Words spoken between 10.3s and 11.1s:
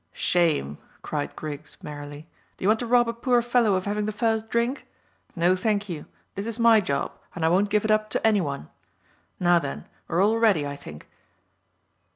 ready, I think."